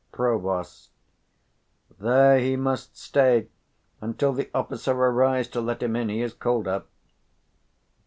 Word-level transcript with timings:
_Prov. 0.11 0.65
There 1.99 2.39
he 2.39 2.55
must 2.55 2.97
stay 2.97 3.49
until 4.01 4.33
the 4.33 4.49
officer 4.51 4.93
Arise 4.93 5.47
to 5.49 5.61
let 5.61 5.83
him 5.83 5.95
in: 5.95 6.09
he 6.09 6.23
is 6.23 6.33
call'd 6.33 6.67
up. 6.67 6.89